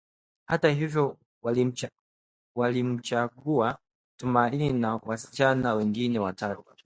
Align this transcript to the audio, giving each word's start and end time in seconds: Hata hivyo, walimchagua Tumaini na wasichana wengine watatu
Hata 0.47 0.69
hivyo, 0.69 1.17
walimchagua 2.55 3.79
Tumaini 4.19 4.73
na 4.73 4.95
wasichana 4.95 5.73
wengine 5.73 6.19
watatu 6.19 6.65